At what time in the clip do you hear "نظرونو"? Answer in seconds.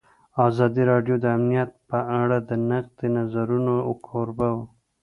3.17-3.73